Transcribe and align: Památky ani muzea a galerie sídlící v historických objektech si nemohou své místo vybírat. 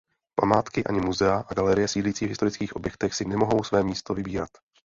Památky 0.35 0.83
ani 0.83 0.99
muzea 1.01 1.35
a 1.39 1.53
galerie 1.53 1.87
sídlící 1.87 2.25
v 2.25 2.29
historických 2.29 2.75
objektech 2.75 3.13
si 3.13 3.25
nemohou 3.25 3.63
své 3.63 3.83
místo 3.83 4.13
vybírat. 4.13 4.49